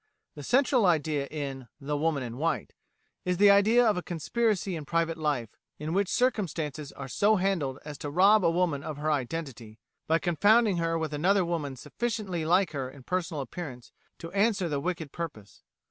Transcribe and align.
The 0.33 0.41
central 0.41 0.87
idea 0.87 1.27
in 1.27 1.67
'The 1.79 1.95
Woman 1.95 2.23
in 2.23 2.37
White' 2.39 2.73
is 3.23 3.37
the 3.37 3.51
idea 3.51 3.85
of 3.85 3.97
a 3.97 4.01
conspiracy 4.01 4.75
in 4.75 4.83
private 4.83 5.15
life, 5.15 5.51
in 5.77 5.93
which 5.93 6.09
circumstances 6.09 6.91
are 6.93 7.07
so 7.07 7.35
handled 7.35 7.77
as 7.85 7.99
to 7.99 8.09
rob 8.09 8.43
a 8.43 8.49
woman 8.49 8.81
of 8.81 8.97
her 8.97 9.11
identity, 9.11 9.77
by 10.07 10.17
confounding 10.17 10.77
her 10.77 10.97
with 10.97 11.13
another 11.13 11.45
woman 11.45 11.75
sufficiently 11.75 12.45
like 12.45 12.71
her 12.71 12.89
in 12.89 13.03
personal 13.03 13.41
appearance 13.41 13.91
to 14.17 14.31
answer 14.31 14.67
the 14.67 14.79
wicked 14.79 15.11
purpose. 15.11 15.61